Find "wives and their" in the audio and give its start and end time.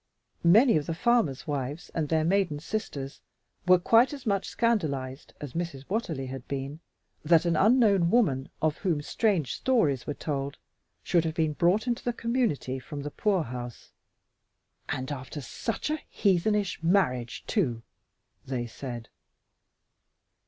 1.45-2.23